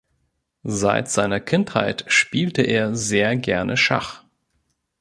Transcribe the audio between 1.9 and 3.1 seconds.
spielte er